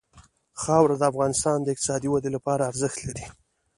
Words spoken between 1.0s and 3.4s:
افغانستان د اقتصادي ودې لپاره ارزښت لري.